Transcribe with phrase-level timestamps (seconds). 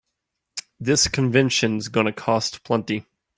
[0.79, 3.05] This convention's gonna cost plenty.